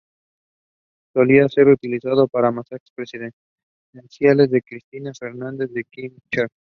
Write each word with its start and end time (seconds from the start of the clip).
Solía 1.13 1.47
ser 1.47 1.67
utilizado 1.67 2.27
para 2.27 2.51
mensajes 2.51 2.89
presidenciales 2.95 4.49
de 4.49 4.63
Cristina 4.63 5.11
Fernández 5.13 5.69
de 5.71 5.83
Kirchner. 5.83 6.49